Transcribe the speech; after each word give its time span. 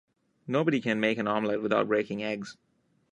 Nobody 0.47 0.81
can 0.81 0.99
make 0.99 1.19
an 1.19 1.27
omelette 1.27 1.61
without 1.61 1.87
breaking 1.87 2.23
eggs. 2.23 2.57